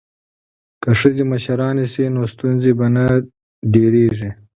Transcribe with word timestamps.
که 0.81 0.89
ښځې 0.99 1.23
مشرانې 1.31 1.85
شي 1.93 2.05
نو 2.15 2.21
ستونزې 2.33 2.71
به 2.77 2.87
نه 2.95 3.05
ډیریږي. 3.73 4.31